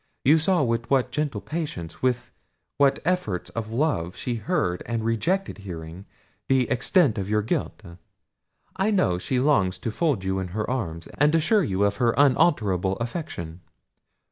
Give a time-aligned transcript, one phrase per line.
[0.25, 2.31] You saw with what gentle patience, with
[2.79, 6.07] what efforts of love, she heard, she rejected hearing,
[6.47, 7.83] the extent of your guilt.
[8.75, 12.15] I know she longs to fold you in her arms, and assure you of her
[12.17, 13.61] unalterable affection."